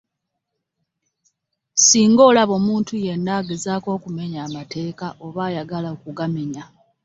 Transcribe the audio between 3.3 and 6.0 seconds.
agezaako okumenya amateeka oba ayagala